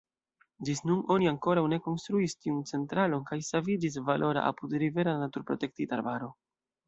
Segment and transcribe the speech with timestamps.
[0.67, 6.33] Ĝis nun oni ankoraŭ ne konstruis tiun centralon, kaj saviĝis valora apudrivera naturprotektita arbaro.